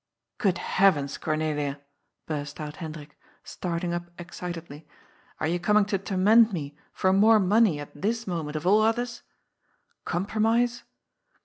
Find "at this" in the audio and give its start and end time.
7.79-8.25